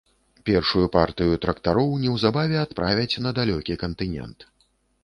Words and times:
Першую 0.49 0.85
партыю 0.95 1.35
трактароў 1.43 1.93
неўзабаве 2.07 2.57
адправяць 2.65 3.21
на 3.29 3.39
далёкі 3.43 3.81
кантынент. 3.85 4.53